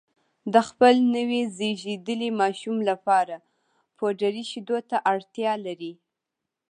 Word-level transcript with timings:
د 0.53 0.55
خپل 0.69 0.95
نوي 1.15 1.41
زېږېدلي 1.57 2.29
ماشوم 2.41 2.77
لپاره 2.89 3.35
پوډري 3.97 4.43
شیدو 4.51 4.77
ته 4.89 4.97
اړتیا 5.13 5.53
لري 5.65 5.93